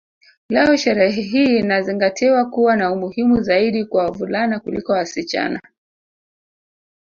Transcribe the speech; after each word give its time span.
Leo 0.49 0.77
sherehe 0.77 1.21
hii 1.21 1.57
inazingatiwa 1.57 2.45
kuwa 2.49 2.75
na 2.75 2.91
umuhimu 2.91 3.41
zaidi 3.41 3.85
kwa 3.85 4.03
wavulana 4.05 4.59
kuliko 4.59 4.91
wasichana 4.93 5.61